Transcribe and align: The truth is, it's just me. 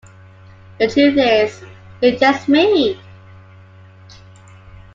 The 0.79 0.87
truth 0.89 1.15
is, 1.19 1.63
it's 2.01 2.19
just 2.19 2.49
me. 2.49 2.99